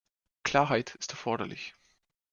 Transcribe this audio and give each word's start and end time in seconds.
Klarheit 0.43 0.95
ist 0.95 1.11
erforderlich. 1.11 1.75